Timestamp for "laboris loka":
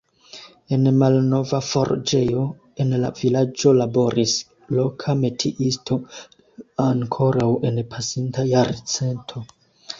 3.81-5.17